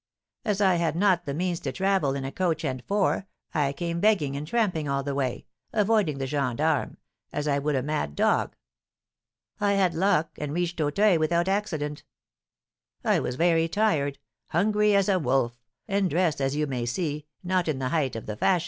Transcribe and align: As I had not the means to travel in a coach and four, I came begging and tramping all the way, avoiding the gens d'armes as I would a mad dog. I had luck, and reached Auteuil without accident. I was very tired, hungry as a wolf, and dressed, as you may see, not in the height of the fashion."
As 0.43 0.61
I 0.61 0.77
had 0.77 0.95
not 0.95 1.27
the 1.27 1.33
means 1.35 1.59
to 1.59 1.71
travel 1.71 2.15
in 2.15 2.25
a 2.25 2.31
coach 2.31 2.65
and 2.65 2.83
four, 2.87 3.27
I 3.53 3.71
came 3.71 3.99
begging 3.99 4.35
and 4.35 4.47
tramping 4.47 4.89
all 4.89 5.03
the 5.03 5.13
way, 5.13 5.45
avoiding 5.73 6.17
the 6.17 6.25
gens 6.25 6.57
d'armes 6.57 6.97
as 7.31 7.47
I 7.47 7.59
would 7.59 7.75
a 7.75 7.83
mad 7.83 8.15
dog. 8.15 8.55
I 9.59 9.73
had 9.73 9.93
luck, 9.93 10.31
and 10.39 10.55
reached 10.55 10.81
Auteuil 10.81 11.19
without 11.19 11.47
accident. 11.47 12.03
I 13.05 13.19
was 13.19 13.35
very 13.35 13.67
tired, 13.67 14.17
hungry 14.47 14.95
as 14.95 15.07
a 15.07 15.19
wolf, 15.19 15.53
and 15.87 16.09
dressed, 16.09 16.41
as 16.41 16.55
you 16.55 16.65
may 16.65 16.87
see, 16.87 17.27
not 17.43 17.67
in 17.67 17.77
the 17.77 17.89
height 17.89 18.15
of 18.15 18.25
the 18.25 18.35
fashion." 18.35 18.59